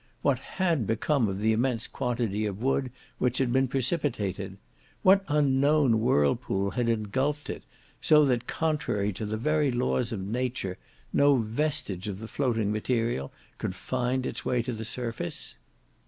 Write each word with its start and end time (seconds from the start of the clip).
What 0.23 0.39
had 0.57 0.87
become 0.87 1.27
of 1.27 1.41
the 1.41 1.53
immense 1.53 1.85
quantity 1.85 2.47
of 2.47 2.59
wood 2.59 2.89
which 3.19 3.37
had 3.37 3.53
been 3.53 3.67
precipitated? 3.67 4.57
What 5.03 5.23
unknown 5.27 5.99
whirlpool 5.99 6.71
had 6.71 6.89
engulphed 6.89 7.51
it, 7.51 7.61
so 8.01 8.25
that, 8.25 8.47
contrary 8.47 9.13
to 9.13 9.27
the 9.27 9.37
very 9.37 9.71
laws 9.71 10.11
of 10.11 10.25
nature, 10.25 10.79
no 11.13 11.35
vestige 11.37 12.07
of 12.07 12.17
the 12.17 12.27
floating 12.27 12.71
material 12.71 13.31
could 13.59 13.75
find 13.75 14.25
its 14.25 14.43
way 14.43 14.63
to 14.63 14.73
the 14.73 14.85
surface? 14.85 15.53